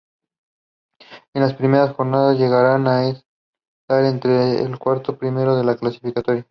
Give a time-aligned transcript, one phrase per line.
[1.35, 6.39] En las primeras jornadas llegaron a estar entre los cuatro primeros de la clasificación.